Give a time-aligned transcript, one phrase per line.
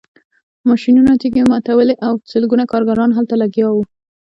[0.69, 3.83] ماشینونو تیږې ماتولې او سلګونه کارګران هلته لګیا وو